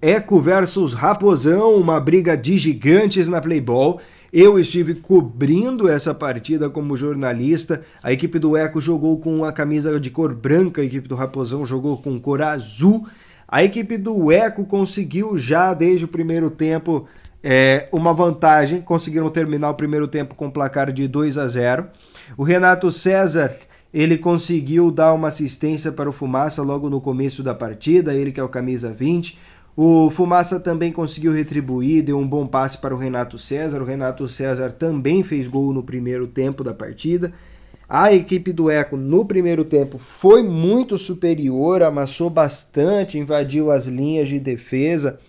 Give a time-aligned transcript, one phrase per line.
[0.00, 3.98] Eco versus Raposão, uma briga de gigantes na Playball.
[4.30, 7.80] Eu estive cobrindo essa partida como jornalista.
[8.02, 11.64] A equipe do Eco jogou com a camisa de cor branca, a equipe do Raposão
[11.64, 13.06] jogou com cor azul.
[13.48, 17.06] A equipe do Eco conseguiu já desde o primeiro tempo
[17.42, 21.86] é, uma vantagem, conseguiram terminar o primeiro tempo com placar de 2 a 0.
[22.36, 23.56] O Renato César
[23.94, 28.38] ele conseguiu dar uma assistência para o Fumaça logo no começo da partida, ele que
[28.38, 29.38] é o camisa 20.
[29.76, 33.82] O Fumaça também conseguiu retribuir, deu um bom passe para o Renato César.
[33.82, 37.30] O Renato César também fez gol no primeiro tempo da partida.
[37.86, 44.28] A equipe do Eco no primeiro tempo foi muito superior, amassou bastante, invadiu as linhas
[44.28, 45.20] de defesa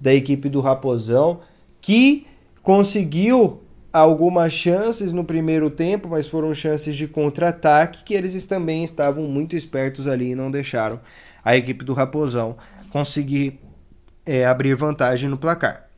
[0.00, 1.40] da equipe do Raposão,
[1.80, 2.24] que
[2.62, 3.60] conseguiu
[3.92, 9.56] algumas chances no primeiro tempo, mas foram chances de contra-ataque que eles também estavam muito
[9.56, 11.00] espertos ali e não deixaram
[11.44, 12.56] a equipe do Raposão
[12.90, 13.58] conseguir
[14.28, 15.88] é, abrir vantagem no placar.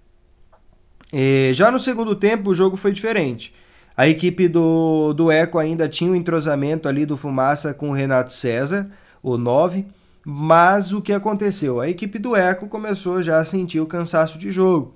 [1.13, 3.53] E já no segundo tempo o jogo foi diferente.
[3.97, 7.93] A equipe do, do Eco ainda tinha o um entrosamento ali do Fumaça com o
[7.93, 8.89] Renato César,
[9.21, 9.85] o 9,
[10.25, 11.81] mas o que aconteceu?
[11.81, 14.95] A equipe do Eco começou já a sentir o cansaço de jogo.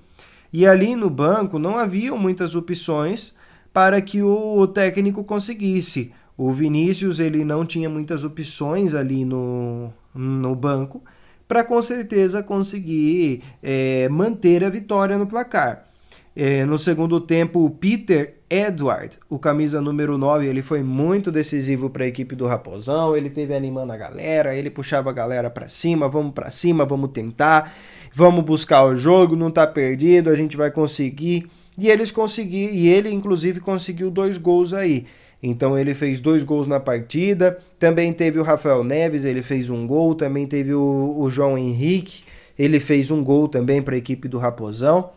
[0.53, 3.35] E ali no banco não haviam muitas opções
[3.73, 6.13] para que o técnico conseguisse.
[6.37, 11.03] O Vinícius ele não tinha muitas opções ali no, no banco
[11.47, 15.87] para com certeza conseguir é, manter a vitória no placar.
[16.37, 21.89] É, no segundo tempo, o Peter Edward, o camisa número 9, ele foi muito decisivo
[21.89, 23.17] para a equipe do Raposão.
[23.17, 27.11] Ele teve animando a galera, ele puxava a galera para cima, vamos para cima, vamos
[27.11, 27.73] tentar,
[28.13, 31.49] vamos buscar o jogo, não tá perdido, a gente vai conseguir.
[31.79, 35.07] E eles conseguiram, e ele inclusive conseguiu dois gols aí.
[35.47, 37.59] Então ele fez dois gols na partida.
[37.79, 40.15] Também teve o Rafael Neves, ele fez um gol.
[40.15, 42.25] Também teve o, o João Henrique,
[42.59, 45.11] ele fez um gol também para a equipe do Raposão.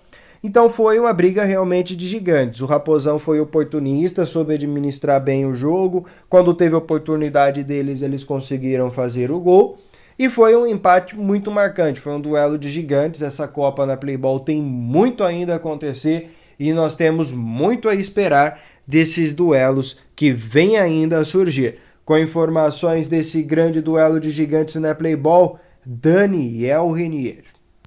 [0.44, 2.60] Então foi uma briga realmente de gigantes.
[2.60, 6.06] O Raposão foi oportunista, soube administrar bem o jogo.
[6.30, 9.78] Quando teve oportunidade deles, eles conseguiram fazer o gol.
[10.20, 13.22] E foi um empate muito marcante, foi um duelo de gigantes.
[13.22, 18.60] Essa Copa na Playball tem muito ainda a acontecer e nós temos muito a esperar
[18.88, 21.80] desses duelos que vem ainda a surgir.
[22.06, 27.57] Com informações desse grande duelo de gigantes na Playball, Daniel Renier.